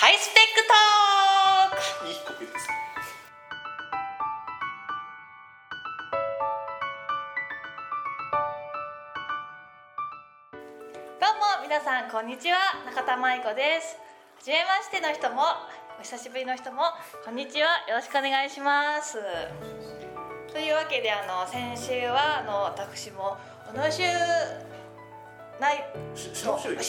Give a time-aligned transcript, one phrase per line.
[0.00, 2.08] ハイスペックトーク。
[2.08, 2.68] いい声です
[11.18, 12.58] どうも皆さんこんにちは。
[12.86, 13.96] 中田舞子です。
[14.38, 15.42] 初めましての人も
[15.98, 16.82] お久しぶりの人も
[17.24, 17.66] こんにちは。
[17.88, 19.18] よろしくお願いします。
[20.52, 23.36] というわけであの先週はあの私も
[23.74, 24.02] 小野州
[25.60, 25.84] ない。
[26.14, 26.82] ししのしゅう寄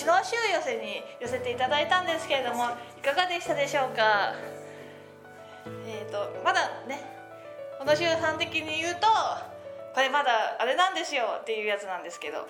[0.61, 2.65] せに寄せていただいたんですけれども
[2.97, 4.33] いかがでしたでしょうか？
[5.87, 7.01] えっ、とまだね
[7.79, 9.07] 小野州さん的に言うと
[9.93, 12.47] これまだあれなんですよっていうやつなんですけど。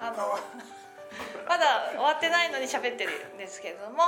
[0.00, 0.38] あの
[1.48, 4.02] まだ終わってないのに喋ってるんですけれども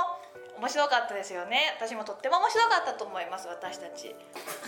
[0.57, 1.77] 面白かったですよね。
[1.77, 4.15] 私もとっても面白かったと思います私たち。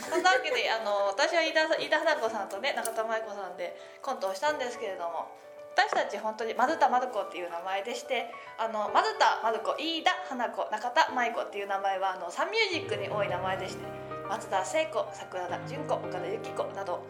[0.10, 5.28] そんなわけであの私は飯田飯田花子さんとね中田舞子さんでコントをしたんですけれども
[5.76, 13.86] 私たち本当に丸田丸子っていう名前でしてあの丸田丸子飯田花子中田舞子っていう名前はあのサンミュージックに多い名前でして
[14.28, 17.06] 松田聖子桜田淳子岡田由紀子など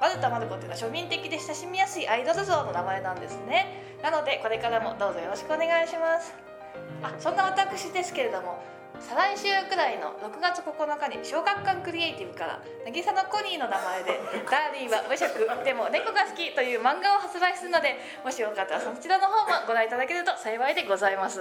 [0.00, 3.98] 丸田丸子っていうのは庶民的で親しみやすいアイドル像の名前なんですね。
[4.02, 6.53] なのでこれからもどうぞよろしくお願いします。
[7.02, 8.62] あそんな私ですけれども
[9.00, 21.38] 再来週くらいの6月9日に小学館クリエイティブから渚のコニーの名前で「ダーリンは無職でも猫が好き」という漫画を発売するのでもしよかったらそちらの方もご覧いただけると幸いでございます。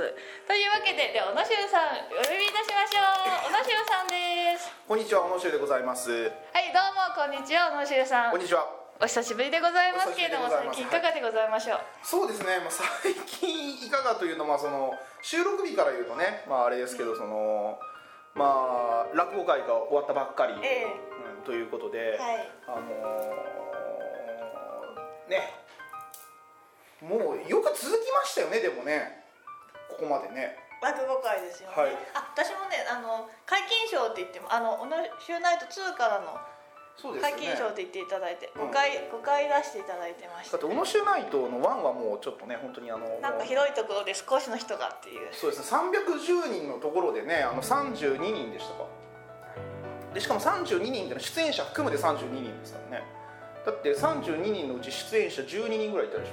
[0.48, 3.02] というわけででは小野修さんお呼びいたしましょ
[3.46, 3.46] う。
[3.48, 4.72] 小野修さんです。
[4.88, 6.12] こんにちは小野修でございます。
[6.12, 8.32] はいどうもこんにちは小野修さん。
[8.32, 17.78] こんにちはお久しぶりでございますけれども最近いかがでございましょう、そうですね、まあ、最近いかがというのはその収録日から言うとねまああれですけどその
[18.34, 22.52] まあ落語会が終わったばっかり、えうん、ということで、えはい。
[22.68, 23.54] あのー
[25.30, 25.52] ね
[27.04, 29.24] もうよく続きましたよねでもね。
[29.90, 30.56] ここまでね。
[30.82, 31.92] 落語会ですよね、はい。
[32.16, 36.40] あ私もねあの解禁賞って言ってもあの「小野シューナイト2」からの
[36.96, 37.36] そうですよね。
[37.36, 38.62] 解禁賞って言っていただいてうん。
[38.70, 40.58] 5回5回出していただいてました。
[40.58, 45.30] だって小野修ナイトのワンはもうちょっとね本当にあのなんか広いところで少しの人がっていう。
[45.32, 45.78] そうですね。
[45.78, 48.86] 310人のところでねあの32人でしたか。
[50.14, 53.04] でしかも32人っていうのは出演者含むで32人ですからね。
[53.66, 56.32] だって32人のうち出演者12人ぐらいいたでしょ。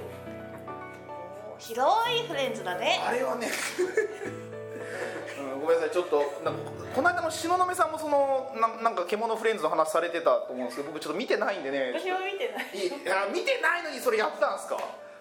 [1.61, 2.99] 広いフレンズだね。
[3.05, 3.47] あれはね、
[5.53, 5.91] うん、ごめんなさい。
[5.91, 11.93] ちょっとなんかこの間の東雲さんもそのななんか獣フレンズの話されてたと思うんですけど僕ちょっと見てないんでね。
[11.97, 12.67] 私も見てない。
[12.75, 14.77] いいや見てないのにそれやったんですか？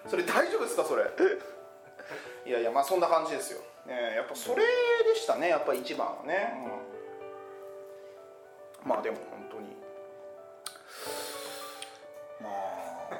[0.09, 1.05] それ大丈夫ですかそれ？
[2.47, 5.49] いやいやまあそんな感じですよ、ね、やっぱそれでしたね。
[5.49, 6.53] やっぱ一番はね、
[8.85, 8.89] うん。
[8.89, 9.77] まあでも本当に。
[12.43, 13.15] まあ。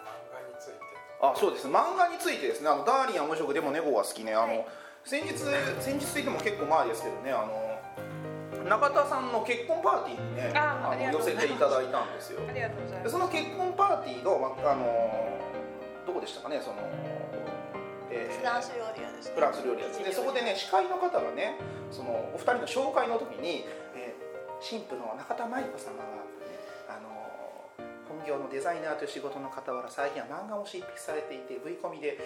[0.00, 0.74] 漫画について。
[1.20, 1.66] あそうです。
[1.68, 4.66] 漫画についてですね「あのダーリンは無職でも猫が好きね」あの、はい
[5.04, 5.34] 先日
[5.80, 12.40] 先日といっても結構前ですけどねあの中田さんの結婚パーティーにねあの寄せていただいたんですよ。
[12.48, 15.38] ありがとうございまですその結婚パーティーの、まあの
[16.06, 16.76] どこでしたかねその、
[18.10, 19.34] えーフランス料理屋ですね。
[19.34, 20.04] フランス料理屋です。
[20.04, 21.56] でそこでね司会の方がね
[21.90, 23.64] そのお二人の紹介の時に、
[23.96, 26.20] えー新婦の中田舞子様は、
[26.86, 27.08] あの
[28.06, 32.18] 本業のデザイナーという仕事の傍ら最近は漫画も執筆されていて V コミで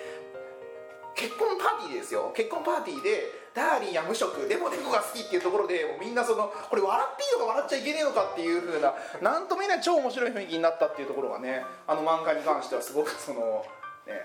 [1.25, 2.33] 結婚パーティーですよ。
[2.37, 8.93] 結婚パーティーでダーリンや無職でも猫が好きっていうところでもうみんなそのこれ笑っていいのか笑っちゃいけねえのかっていう風な
[9.23, 13.65] なんとも言えない超面白い雰囲気になったっていうところがねあの漫画に関してはすごくその
[14.07, 14.21] ね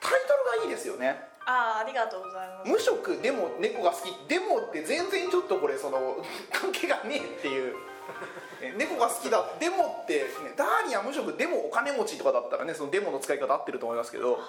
[0.00, 1.20] タイトルがいいですよね。
[1.44, 2.70] ああありがとうございます。
[2.70, 7.74] 無職でも猫が好きでもって全然ちょっとこれその関係がねえっていう。
[8.62, 14.42] え猫が好きだでもって、ね、ダーリンは無職でもお金持ちとかだったらねそのデモの使い方合ってると思いますけど、ね、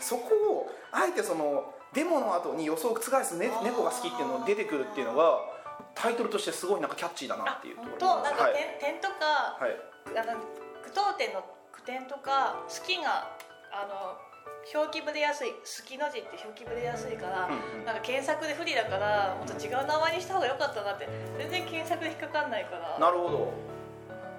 [0.00, 0.22] そこ
[0.64, 5.40] をあえてそのデモの後に予想を覆す、ね、猫が好きっていうのが出てくるっていうのが
[5.94, 7.76] タイトルとしてすごいなんかキャッチーだなっていう。
[7.76, 9.72] ところなんかはい、点,、点とかはい、
[10.12, 10.40] あの
[10.82, 13.32] 句読点の句点とか好きが
[13.72, 14.18] あの
[14.74, 17.84] 表記ぶれやすい好きの字って表記ぶれやすいから、うんうん。
[17.86, 21.08] なんか検索で不利だからもっと違う名前にした方が良かったなって
[21.38, 22.98] 全然検索で引っかかんないから。
[22.98, 23.52] なるほど。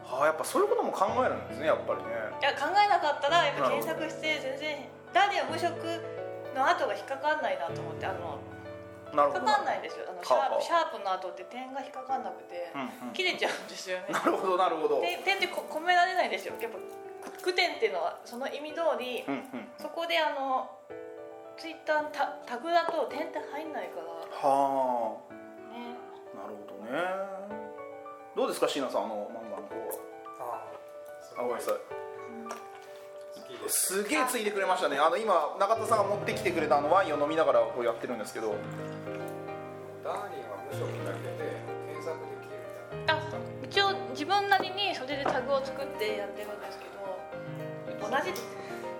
[0.04, 2.12] はあやっぱそういうことも考えるんですねやっぱりね。
[2.39, 5.74] いや考えなかったらやっぱ検索して全然誰は無職
[6.56, 8.39] の後が引っかかんないなと思ってあの
[9.07, 13.13] 引っかかんないんですよあのシャープシャープの後って点が引っかかんなくてうんうん。
[13.13, 14.06] 切れちゃうんですよね。
[14.09, 15.00] なるほどなるほど。
[15.01, 16.54] 点点ってこ込められないんですよ。
[16.59, 16.77] やっぱ
[17.42, 19.68] 句点っていうのはその意味通りうんうん。
[19.77, 20.69] そこであの
[21.57, 24.06] ツイッターのタタグだと点って入んないから。
[24.06, 25.33] はあ。
[25.74, 25.95] ね。
[26.36, 26.92] なるほどね。
[28.36, 29.06] どうですか椎名さん？
[29.06, 29.94] あの漫画の方は。
[30.39, 31.45] ああすごい。
[31.45, 31.57] あごめん。
[31.57, 31.75] なさい
[33.68, 34.98] すすげえついてくれましたね。
[35.00, 38.56] あの今中田さんが持ってきてくれたあのワインを飲みながらこうやってるんですけど。
[40.04, 42.60] ダーリンは無職だけで検索できる
[42.92, 43.24] みたいな。
[43.24, 43.28] あ
[43.64, 46.98] 一応自分なりにそれでタグを作ってやってるんですけど。
[47.98, 48.32] 同じ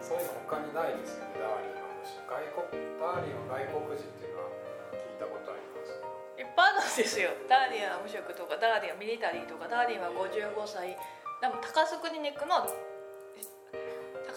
[0.02, 1.38] そういうの他にないですよね。
[1.38, 4.50] ダーリンは無職外国ダーリンは外国人っていうのは
[4.96, 5.96] 聞いたことあります。
[6.40, 7.30] いっぱいあるんですよ。
[7.48, 10.98] ダーリンは無職とかダーリンはミリタリーとかダーリンは55歳
[11.40, 12.66] でも高須クリニックの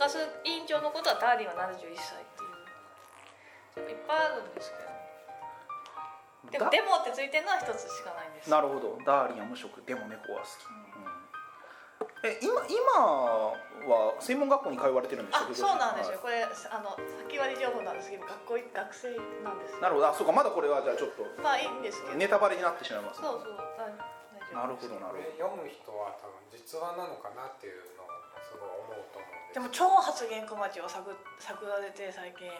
[0.00, 0.16] 高須
[0.48, 3.92] 院長のことはダーリンは71歳っていう。
[3.92, 6.56] いっぱいあるんですけど。
[6.56, 6.72] でもだ？
[6.72, 8.96] デモってついてるのは一つしかないんですなるほど。
[9.04, 9.84] ダーリンは無職。
[9.84, 12.32] でも猫は好き、うん。
[12.32, 13.52] え今今
[13.92, 16.48] は専門学校に通われてるんでしたあそうなんですよ、これあ
[16.80, 16.96] の
[17.28, 19.12] 先割り情報なんですけど学校い学生
[19.44, 20.08] なんですなるほど。
[20.08, 20.32] あそうか。
[20.32, 21.28] まだこれはじゃあちょっと。
[21.44, 22.16] まあいいんですけど。
[22.16, 23.28] ネタバレになってしまいますね。
[23.28, 23.60] そうそう。
[23.76, 24.00] 大大丈
[24.48, 28.19] 夫なるほどなるこれ読む人は多分実話なのかなっていうのを
[28.50, 31.06] すごい思うと思うんですでも超発言小町を探
[31.38, 32.50] 探られて最近。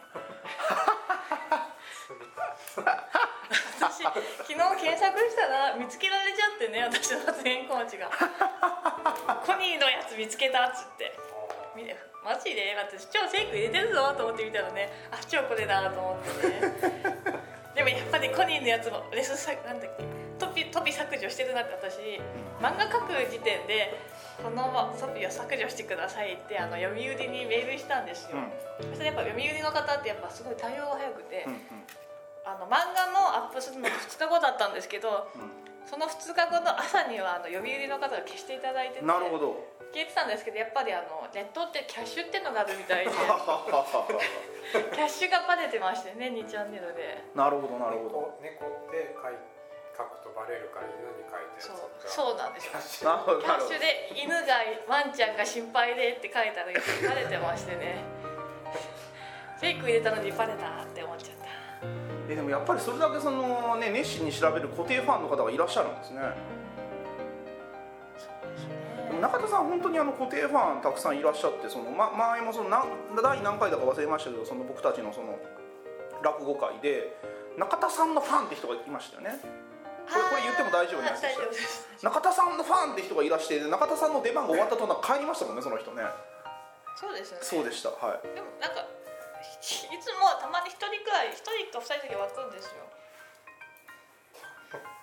[3.81, 8.11] 私昨日検索したら見つけられちゃってね私の発言小町が。
[9.47, 11.13] コニーのやつ見つけたっつって。
[11.75, 12.75] 見てマジで？
[12.77, 16.61] 私超フェイク入れてるぞと思って見たらねあ超これだと思ってね。
[17.75, 20.05] でもやっぱりコニーのやつもレスさなんだっけ？
[20.39, 22.21] トピトピ削除してるなって私
[22.61, 23.97] 漫画描く時点で
[24.43, 28.89] このトピを削除してくださいってあの読売にメールしたんですよ、うん。
[28.89, 31.57] そしてやっぱ読売の方ってやっぱすごい対応が早くて、うん
[32.41, 35.71] あの漫画のアップするの2日後だったんですけどうん。
[35.85, 39.61] その2日後の朝にはあの読売の方が消していただいててうんなるほど。
[39.93, 47.25] 消えてたんですけどやっぱりあのネットってキャッシュってのがあるみたいで キャッシュがバレてましてね2チャンネルで。
[47.35, 48.39] なるほどなるほど。
[48.41, 49.35] 猫猫って書い
[49.97, 52.73] 書くとバレるから犬に書いてそううそうなんですよ。
[52.73, 54.13] キャッシュで。
[54.17, 58.03] 犬がワンちゃんが心配でって書いたらバレてましてね。
[59.61, 61.45] フェイク入れたのにバレたって思っちゃった。
[62.29, 66.21] えでもやっぱりそれだけそのね熱心に調べる固定ファンの方がいらっしゃるんですね。
[69.09, 72.87] でも中田さん本当にあの固定ファンたくさんいらっしゃってその、ま、前もその何
[73.21, 75.39] 第何回だか忘れましたけどその僕たちのその
[76.23, 77.17] 落語会で
[77.59, 79.41] 中田さんのファンって人がいましたよね
[80.11, 86.03] これこれ言っても大丈夫なやつで大した中田さんのファンって人がいらして中田さんの出番が終わったとな帰りましたもんねその人ね。
[86.97, 87.45] そうですよね。
[87.45, 88.35] そうでしたはい。
[88.35, 89.65] でもなんかい
[90.03, 92.85] つもたまに一人くらい一人か二人だけ湧くんですよ。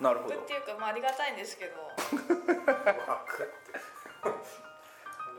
[0.00, 0.36] なるほど。
[0.36, 1.74] っていうかまあありがたいんですけど。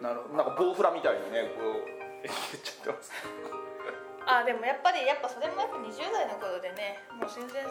[0.01, 0.35] なるほど。
[0.35, 1.85] なんかボウフラみたいにねこう
[2.23, 3.11] 言っちゃってます。
[4.29, 7.65] あでもやっぱりやっぱそれもやっぱ20代の頃でねもう全然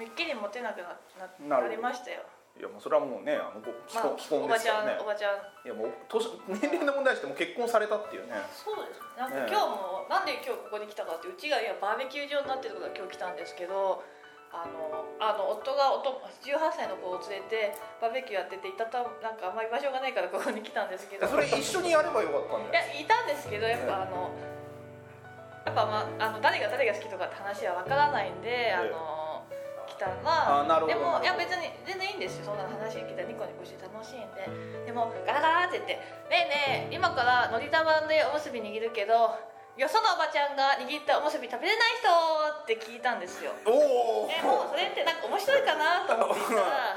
[0.00, 0.96] めっきりモテなくな
[1.44, 2.24] ななりましたよ。
[2.56, 5.36] いやもうそれはもうねあのご既まあ婚既婚おばちゃん、ですからねおばちゃん。
[5.36, 8.32] いやもう年年齢の問題しても結婚されたっていうね。
[8.48, 9.20] そうですね。
[9.20, 14.00] なんかね今日も、なんで今日ここに来たかってうちがいやバーベキュー場になってるから今日来たんですけど
[14.48, 21.28] あのあの夫がおと18歳の子を連れてバーベキューやってていたたなんかあんまり居場所がないからここに来たんですけど。
[21.28, 24.32] それ一緒にやればよかったんいじゃないやいたんですけどやっぱあの
[25.66, 29.19] やっぱまああの誰が誰が好きとかって話はわからないんで、あの来
[30.00, 32.46] たらあなるほどでもいや別に全然いいんですよ。
[32.48, 34.48] そんな話聞いたらニコニコして楽しいんで。
[34.86, 35.94] でもガラガラって言って
[36.32, 36.48] 「ね
[36.88, 39.36] えねえ今からのり玉でおむすび握るけど
[39.76, 42.08] よそのおばちゃんが握ったおむすび食べれない人?」
[42.64, 43.52] って聞いたんですよ。
[43.64, 43.70] で
[44.42, 46.96] もそれってなんか面白いかなと思って言ったら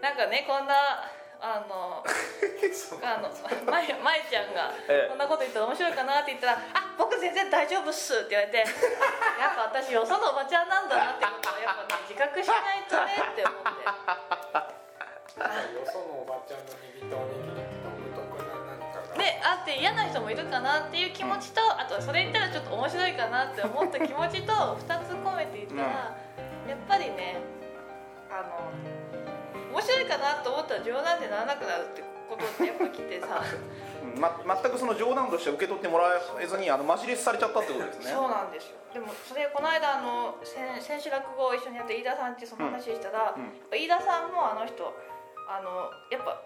[0.00, 3.30] なんかねこんなあの あの
[3.70, 5.08] まいまいちゃんがええ。
[5.08, 14.78] こんなこと言ったら面白いかなって言ったら「あ僕全然大丈夫っす」って言われてあやっぱ私よそのおばちゃんなんだなってことをやっぱね自覚しないとねって思って。
[15.38, 19.14] よそのおばちゃんの握ったおにぎりって独特な何かが。
[19.14, 26.16] であって嫌な人もいるかなっていう気持ちとあとそれ言ったらちょっと面白いかなって思った気持ちと2つ込めて言ったら、
[26.66, 27.40] やっぱりね
[28.28, 29.37] あの
[29.70, 33.42] 面白いかなと思ったら冗談でならなくなるってことってやっぱ来てさ。
[34.02, 36.10] うんま、全くその冗談として受け取ってもら
[36.42, 38.10] えずにあのマジレスされちゃったってことですね。
[38.10, 38.78] そうなんですよ。
[38.92, 43.54] でもそれこの間あの千千秋落語を一緒にやって飯田さんってその話したら、うん。
[43.70, 44.90] 飯田さんもあの人
[45.46, 46.42] あのやっぱ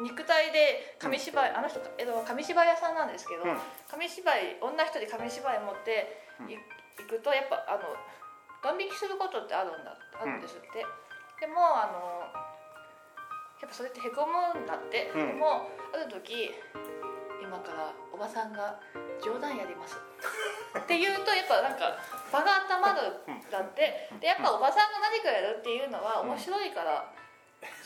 [0.00, 3.58] 肉体で紙芝居、あの人、えっと、紙芝居屋さんなんですけど、うん。
[3.90, 7.92] 紙芝居女一人紙芝居持ってい行くとやっぱあの
[8.62, 10.86] ドン引きすることってあるんだあるんですって、
[11.40, 12.24] でもあの
[13.72, 15.26] それってへこむんだって、うん。
[15.28, 16.52] でもある時
[17.42, 18.78] 今からおばさんが
[19.24, 19.98] 冗談やります。
[20.78, 21.98] って言うとやっぱなんか
[22.32, 24.08] 場が温まるんだって。
[24.20, 27.12] でやっぱおばさんが何かやるっていうのは面白いから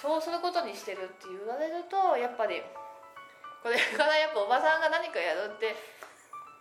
[0.01, 2.63] そうすることにしてるって言われるとやっぱり
[3.63, 5.75] これからやっぱおばさんが何かやるって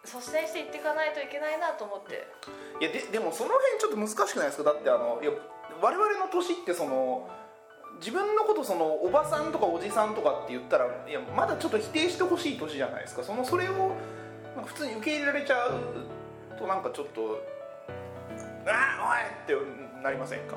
[0.04, 2.28] 率先していっていかないといけないなと思って。
[2.80, 4.72] いやででもその辺ちょっと難しくないですか？
[4.72, 5.32] だってあのいや
[5.82, 7.30] 我々の年ってその
[8.00, 13.24] 自分のことそのおばさんとかおじさんとかって言ったらいやまだちょっと否定してほしい年じゃないですか。
[13.24, 13.92] そのそれを
[14.66, 15.80] 普通に受け入れられちゃう
[16.58, 17.42] となんかちょっと
[18.68, 19.12] 「ああ
[19.48, 20.56] おい!」ってなりませんか？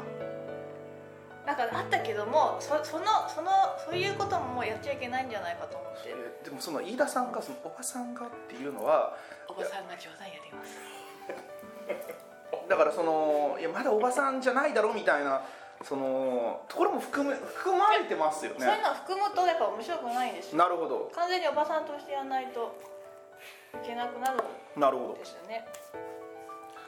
[1.46, 3.50] なんかあったけどもそそのその
[3.84, 6.10] そういうことももうやっちゃいけないんじゃないかと思って。
[6.10, 9.16] えでもその飯田さんがそのおばさんがっていうのは
[9.48, 10.78] おばさんが冗談やります。
[12.68, 15.40] だからそのいやまだおばさんじゃないだろみたいな
[15.84, 18.58] そのところも含む含まれてますよね。
[18.58, 20.58] そういうのを含むとやっぱ面白くないんですよ。
[20.58, 21.10] なるほど。
[21.14, 22.74] 完全におばさんとしてやらないと
[23.82, 24.42] いけなくなる
[24.76, 25.64] なるほどんですよね。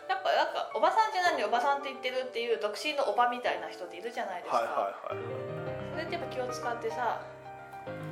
[0.08, 4.70] やっぱなんかおばさんじゃないのにおばさんって言ってるっていう独身のおばみたいな人っているじゃないですか、はいは
[5.14, 5.22] いはい。
[5.94, 7.22] それってやっぱ気を使ってさ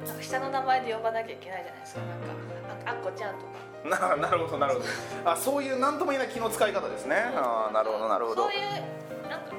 [0.06, 2.00] なんか下の名前で呼ばなきゃいけないじゃないですか。
[2.06, 3.58] なんかああっこちゃんとか。
[3.84, 4.86] ななるほどなるほど。
[5.24, 7.16] あそういう何とも言えない気の使い方ですね。
[7.34, 8.44] あーなるほどなるほど。
[8.44, 9.07] そういう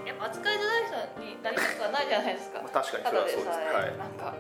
[0.10, 4.34] やっぱ扱いづらい人になりたくはないじゃないですかまあ確かにたそれはそうですはいなんか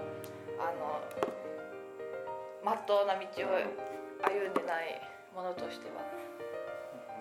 [0.57, 0.97] あの
[2.65, 3.53] まっとうな道を
[4.25, 4.97] 歩んでない
[5.29, 6.01] ものとしては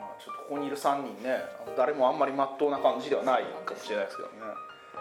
[0.01, 1.45] まあ、ちょっとここにいる3人ね
[1.77, 4.35] 誰もあんまりまっとうな感じではないかもしれないですけどね。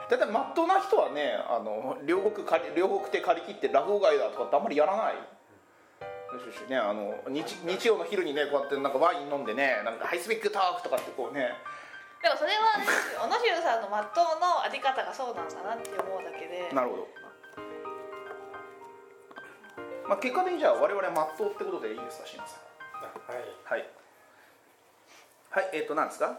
[0.10, 5.16] 大体まっとうな人はねあの両国両国亭借り切って落語会だとかってあんまりやらない
[6.46, 11.56] ですしねあの日日曜の昼にねこうやってなんかワイン飲んでねなんかハイスペックトークとかってこうね
[12.22, 16.70] でもそれはあれですよ小野修さんのまっとうのあり方がそうなんだなって思うだけで。
[16.74, 17.08] なるほど。
[20.08, 22.60] まあ結果的にじゃあ我々まっとうってことでいいですか椎名さん。
[23.06, 23.44] あはい。
[23.64, 23.90] はい。
[25.52, 26.38] はいえっ、と何ですか？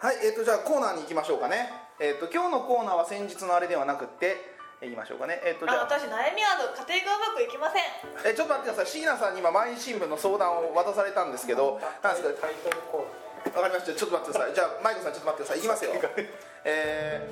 [0.00, 1.70] はい、えー、とじゃあコーナーに行きましょうかね。
[2.00, 4.36] えっ、と今日のコーナーは先日のあれではなくって、
[4.80, 5.40] えー、言いましょうかね。
[5.44, 7.82] えっ、とじゃあ、あ私悩みある家庭がうまくいきません。
[8.26, 8.86] えーちょっと待ってください。
[8.86, 12.48] 椎名さんに今毎日新聞の相談を渡されたんですけど、なんですか。
[12.48, 13.92] タイトルコーわかりました。
[13.92, 14.54] ちょっと待ってください。
[14.54, 15.58] じゃあマイコさんちょっと待ってください。
[15.58, 15.90] いきますよ。
[16.64, 17.28] え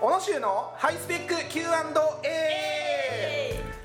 [0.00, 1.68] 小野州のハイスペック Q&A。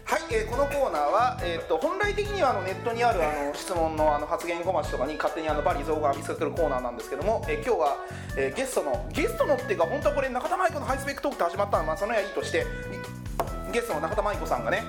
[0.06, 7.98] はい、えーこのコーナーは、えー、と本来的にはあのネットにあるあの質問のあの発言小町とかに勝手にあの罵詈雑言を浴びせてるコーナーなんですけども、えー今日は、
[8.38, 12.66] えーゲストのゲストのっていうか本当はこれ中田舞子のハイスペックトークって始まったのは、まあ、その辺はいいとして
[13.72, 14.84] ゲストの中田舞子さんがね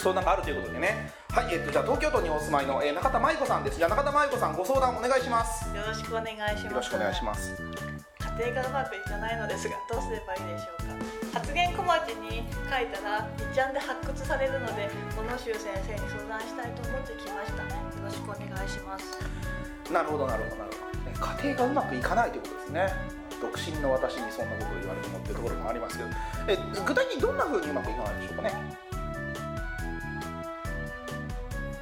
[0.00, 3.78] 相談があるということでねはい、えー、とじゃあ東京都にお住まいの、えー中田舞子さんです。
[3.78, 5.62] じゃあ中田舞子さんご相談お願いします。
[5.70, 6.66] よろしくお願いします。
[6.66, 7.54] よろしくお願いします。
[8.42, 10.90] 家庭がうまくいかないのですがどうすればいいでしょう
[11.30, 11.38] か。
[11.38, 19.22] 発言小町に書いたら2ちゃんで発掘されるので小野修先生に相談したいと思ってきましたよろしくお願いします。
[19.86, 20.56] なるほどなるほど。
[20.56, 22.90] なるほどえ家庭がうまくいかないということですね。
[23.38, 26.10] 独身の私にそんなことを言われてもっていうところもありますけど。
[26.50, 28.89] え具体的にどんな風にうまくいかないでしょうかね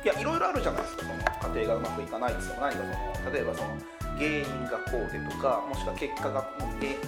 [0.05, 1.03] いやいろいろあるじゃないですか。
[1.03, 3.71] その家庭がうまくいかないですよ何かその例えばその
[4.19, 6.43] 原因がこうでとかもしくは結果が
[6.81, 6.99] 原因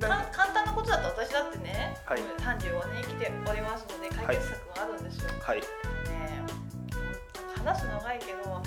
[0.00, 2.20] か簡単なことだと私だってね、はい。
[2.20, 5.60] 35年生きておりますので解決策があるんですよ、はい。
[5.60, 8.62] ねえ話す長いけど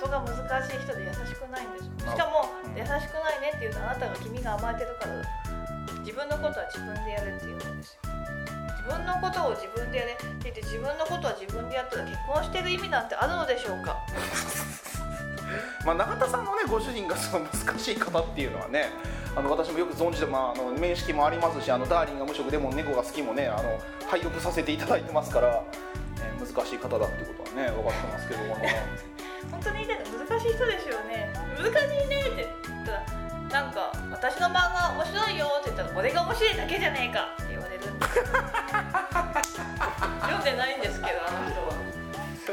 [0.00, 0.36] 夫が難
[0.68, 2.76] しい人で優しくないんですしかもうん。
[2.76, 5.22] 優しくないねって言うとあなたが君が甘えてるから
[6.00, 8.00] 自分のことは自分でやれって言うんですよ。
[8.44, 8.53] 自
[8.84, 13.96] 分のことを自分でやれって言って自分のことは自分でやったら結婚してる意味なんてあるのでしょうか？
[15.84, 18.90] まあ、永田さんのねご主人がその難しい方っていうのはね
[19.36, 25.62] あの私もよく存じて、まあ、あの面識もありますしあのダーリンが無職でも猫が好きもねあの拝読させていただいてますから、ね、
[26.38, 28.82] 難しい方だってことはね分かってますけどもね。
[29.50, 31.30] 本当に言いたいの難しい人ですよね。
[31.58, 33.02] 難しいねって言ったら
[33.62, 37.28] なんか私の漫画面白いよって言ったら俺が面白いだけじゃねえか
[40.22, 41.72] 読んでないんですけどあの人は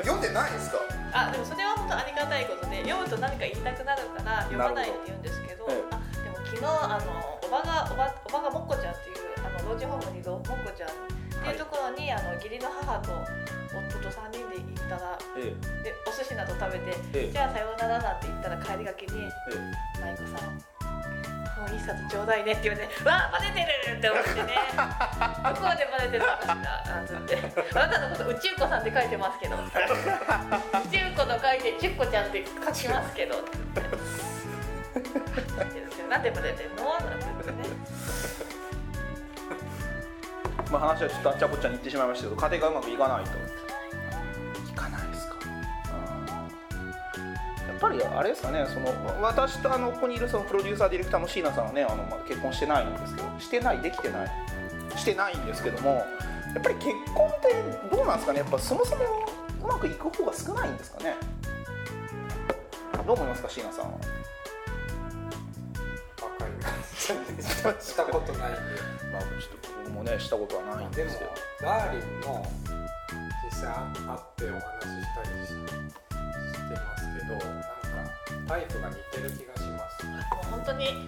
[0.04, 0.78] 読んでないですか？
[1.14, 5.98] あでもそれは本当ありがたいことで読むと何か言いたくなるから読まないって言うんですけどなるほど。
[5.98, 10.94] あでも昨日あのおばがおばおばがもっこちゃんっていうあの老人ホームにいるもっこちゃんっ
[11.44, 13.12] ていうところに、あの義理の母と
[13.74, 15.42] 夫と3人で行ったらえ
[15.84, 17.32] でお寿司など食べて、ええ。
[17.32, 19.30] じゃあさようならなんて言ったら帰りがけにえ
[19.98, 20.64] え「舞子さん
[21.72, 23.60] もういい札ちょうだいね」って言われて「わあバレて
[23.92, 24.50] る!」って思ってねど
[25.56, 26.56] こまでバレてるのかしら
[26.96, 27.38] なんつって
[27.74, 29.60] 「あなたのこと宇宙子さんって書いてますけど」宇
[30.92, 33.90] 宙子と書いて「ちゅっこちゃんって書きますけど」ってって
[36.10, 37.58] 「なんでバレてんの?」なんて言ってね
[40.72, 43.32] まあ、話はちょっとあっちゃこっちゃに言ってしまいましたけど家庭がうまくいかないと
[47.82, 54.32] ぱりあれですかねその私とあのここにいるそのプロデューサーディレクターの椎名さんはねあのまだ結婚してないんですけどしてないできてない。
[54.96, 56.06] してないんですけども
[56.54, 59.06] やっぱり結婚ってどうなんですかねやっぱそもそも
[59.64, 61.16] うまくいく方が少ないんですかね。
[63.08, 63.92] どう思いますか椎名さんは？
[63.92, 63.98] わ
[66.38, 68.60] かりますしたことないんで。
[69.14, 71.32] まあちょっと僕もねしたことはないんでもですけど。
[71.62, 72.46] ダーリンも
[73.46, 74.60] 実際会ってお話
[74.92, 75.56] ししたりしし
[76.68, 77.36] てますけど
[78.52, 80.04] タイプが似てる気がします。
[80.04, 80.12] も
[80.44, 81.08] う本当に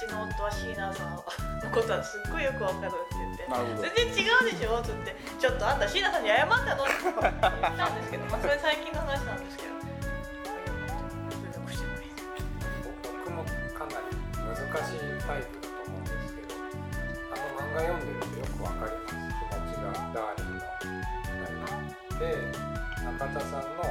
[0.00, 3.44] ちの夫は椎名さんのことはすっごいよくわかるって言って。
[4.08, 4.80] 全然違うでしょ？
[4.80, 5.12] って言って。
[5.36, 9.76] ちょっとあんた椎名さんに謝ったのって言ったんですけど、まあ、それ最近の話なんですけど。
[13.04, 14.16] 僕もかなり
[14.48, 16.56] 難しいタイプだと思うんですけど
[17.36, 19.28] あの漫画読んでるとよくわかります。
[19.36, 20.64] 気持ちがダーリンの
[21.68, 22.48] 何で
[23.04, 23.84] 中田さんの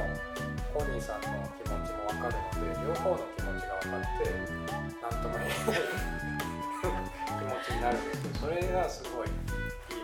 [0.74, 4.30] コニーさんの気持ちかるので両方の気持ちが分かって
[5.02, 5.80] 何とも言えない
[7.26, 8.04] 気持ちになるん。
[8.04, 9.34] ですけどそれがすごいいい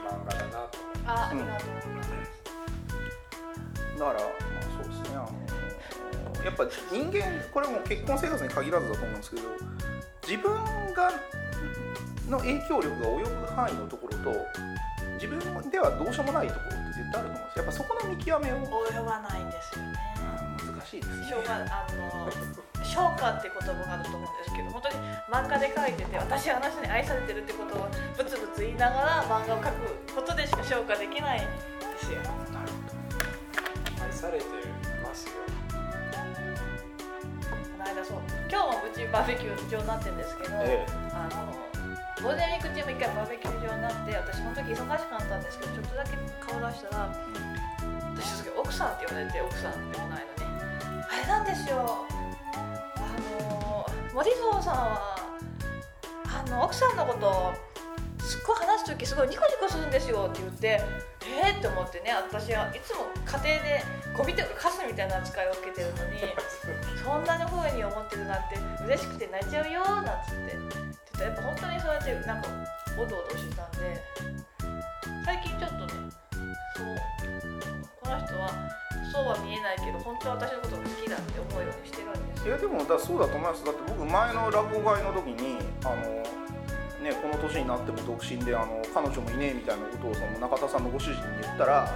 [0.00, 2.30] 漫画だなと思いますあありがとうございます、
[3.98, 4.22] だから、まあ、
[4.62, 9.14] そうですねあのやっぱ人間これはもう結婚生活に限らずだと思うん。
[9.16, 9.42] ですけど
[10.26, 10.52] 自分
[10.94, 11.12] が
[12.28, 14.32] の影響力が及ぶ範囲のところと
[15.14, 15.38] 自分
[15.70, 17.44] ではどうしようもないところって絶対あると思うん。
[17.44, 18.56] ですやっぱそこの見極めを
[18.88, 19.50] 及ばないん。
[19.50, 20.13] ですよね難
[20.94, 21.26] しいですね。
[21.26, 22.30] 消化あの
[22.84, 24.94] 消化って言葉があると思うんですけど本当に
[25.26, 31.50] 漫画で書いてて私はあの人に愛されてるってことをブツブツ言いながら漫画を描くことでしか消化できないんで
[31.98, 32.20] すよ。
[32.52, 32.70] なる
[33.98, 34.44] 愛されて
[35.02, 35.32] ますよ。
[37.50, 40.92] この間そう今日もうちバーベキュー場になってるんですけど、ええ。
[41.12, 41.52] あの
[42.22, 46.10] ゴールデンウィーク中も一回バーベキュー場になって私その時忙しかったんですけどちょっとだけ
[46.40, 47.10] 顔出したら
[48.14, 50.43] 私奥さんって言われて奥さんでもないのに
[51.10, 52.06] あれなんですよ。
[52.96, 53.00] あ
[53.42, 55.16] の森蔵さんは
[56.24, 57.52] あの奥さんのこと
[58.24, 60.80] すっごい話す時すごいニコニコするんですよって言って
[61.26, 63.84] えー、って思ってね私はいつも家庭で
[64.16, 66.20] ゴミとかカスみたいな扱いを受けてるのに
[67.02, 70.54] そんな風に思ってるなんて嬉しくて泣いちゃうよなんつって。
[70.54, 72.48] って言ったらやっぱ本当にそうやってなんか
[72.96, 74.02] おどおどしてたんで
[75.24, 75.92] 最近ちょっとね
[76.76, 77.43] そう
[79.14, 82.50] そうは見えないけど本当は私のことが好きだって思うようにしてるんですよ。
[82.50, 83.64] いやでもだそうだと思います。
[83.64, 86.02] だって僕前の落語会の時にあの
[86.98, 91.86] ねこの年になっても独身であの彼女もいねえみたいなことをその中田さんのご主人に言ったら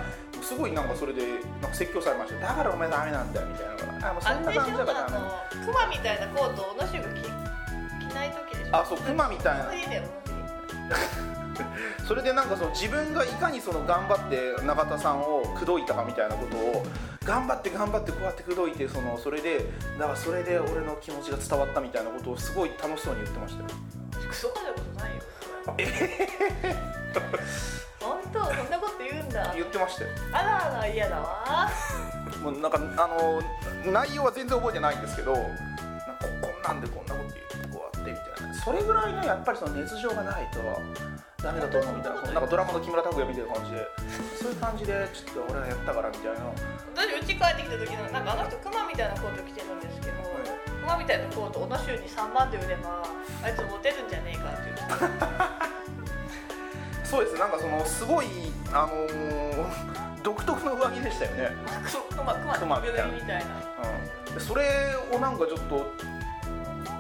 [0.41, 3.67] すごいなんかそれでなんか説教されましただからお前ダメなんだよみたい
[3.99, 5.19] なあもうそんな感じだからダ
[5.59, 7.23] メクマみたいなコートを小野衆が着
[8.09, 8.77] 着ない時でしょ。
[8.77, 9.65] あそうクマみたいな
[12.07, 16.87] それでなんかその自分がいかにその頑張って永田さんを口説いたかみたいなことを
[17.25, 19.67] 頑張って頑張ってこうやって口説いてそのそれで
[19.99, 23.69] だからそれで俺の気持ちが伝わったみたいなことをすごい楽しそうに言ってましたよ。
[24.29, 25.23] クソかなことないよ
[28.01, 28.45] 本当？
[28.45, 29.53] そんなこと言うんだ。
[29.55, 30.11] 言ってましたよ。
[30.33, 31.71] あらあら嫌だわ。
[32.43, 33.07] もうなんかあ
[33.87, 35.49] の内容は全然覚えてないんですけどなんか
[36.43, 37.45] ここんなんでこんなこと言う。
[37.45, 37.48] や
[38.13, 40.61] ってみたいなそれぐらいのやっぱりその熱情がないと
[41.43, 43.87] ダメだと思うみたいななんかドラマの木村拓哉みたいな感じで
[44.41, 46.41] そういう感じでちょっと俺がやったからみたいな。
[46.95, 50.19] 私うち帰ってきた時のなんかあの人クマみたいなコート着てるんですけど、
[50.81, 53.05] クマみたいなコート小野州に3万で売れば
[53.45, 54.77] あいつモテるんじゃねえかっていう。
[57.07, 58.27] そうですなんかそのすごい
[58.73, 61.51] あのー独特の上着でしたよね、
[62.11, 63.15] クマクマみたいな。
[63.15, 63.45] みたいな。
[64.29, 64.65] うん、でそれ
[65.13, 65.87] をなんかちょっと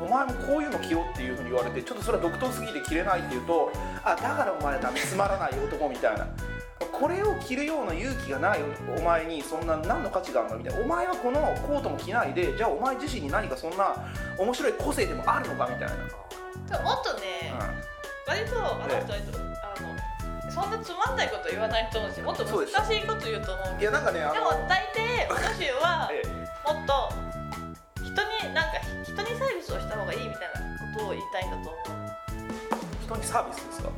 [0.00, 3.72] お前もこういうの着ろっていうふうに言われてちょっとそれは独特すぎて着れないっていうと
[4.04, 6.26] あだからお前ダメつまらない男みたいな。
[6.98, 8.60] これを着るような勇気がない
[8.96, 10.80] お前にそんな何の価値があるのみたいな。
[10.80, 13.94] お前はこのコートも着ないでじゃあお前自身に何かそんな
[14.36, 17.54] 面白い個性でもあるのかみたいな、でももっとね、
[18.26, 22.26] 割とあの人割とあのそんなつまんないこと言わないと思うんですよ。
[22.26, 26.72] もっと難しいこと言うと思ううん、いやなんかねあでのも大抵小野州は ええ。
[26.72, 27.37] もっと人
[28.46, 32.08] になんか人にサービスをした方がいいみたいなことを言いたいんだと思う。
[33.02, 33.90] 人にサービスですか？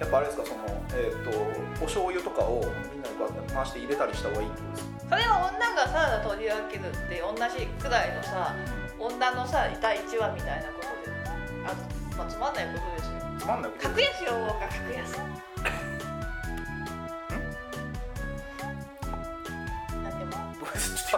[0.00, 0.64] やっぱあれですかその
[0.96, 1.30] えっ、と
[1.78, 5.16] お醤油とかをみんなにこうやって回して入れたりした方がいいってことですか？
[5.16, 8.54] それは女がサラダ取り分けるって同じくらいのさ
[8.98, 11.16] 女のさ第1話みたいなことで
[11.68, 11.74] あ、
[12.18, 13.14] まあ、つまんないことですよ。
[13.38, 15.18] つまんないこと格安よか格安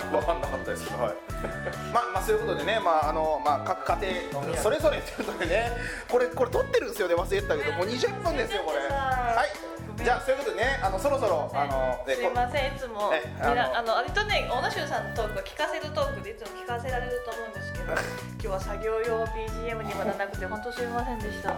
[0.10, 1.14] 分かんなかったですけど、はい、
[1.92, 3.98] まあまあそういうことでね、まああのまあ各家
[4.32, 5.72] 庭それぞれということでね、
[6.10, 8.78] これこれ撮ってるんですよね忘れてたけど、もう20分ですよこれ。
[8.88, 10.04] はい。
[10.04, 13.10] じゃあそういうことでね、あのそろそろあのすいませんいつも。
[13.40, 13.94] あの。
[13.94, 21.54] 割とね小野修さんのトークは聞かせるトークでいつも聞かせられると思うんですけど 今日は作業用 BGM にもならなくて本当すいませんでした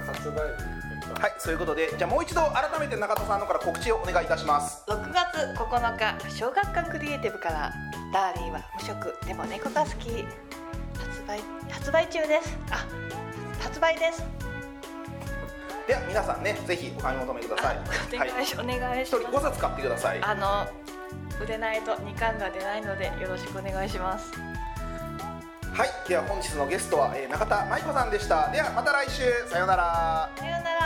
[0.00, 4.84] 初ライブょうはいそういうことでじゃあもう一度改めて中田さんのから告知をお願いいたします。
[4.88, 7.72] 6月9日小学館クリエイティブから
[8.12, 10.26] 「ダーリーは無職でも猫が好き」
[10.96, 12.56] 発売発売中です。
[12.70, 12.86] あ
[13.62, 14.24] 発売です。
[15.86, 17.76] では皆さんねぜひお買い求めください。
[18.14, 18.30] おはい。
[18.30, 19.24] 願いし、お願いします。
[19.26, 20.20] 5冊買ってください。
[20.22, 20.66] あの
[21.42, 24.30] 売れないと2巻が出ないのでよろしくお願いします
[25.72, 28.50] はいでは本日のゲストは、えー中田舞子さんでした。
[28.52, 29.22] ではまた来週。
[29.48, 30.30] さようなら。
[30.36, 30.81] さようなら。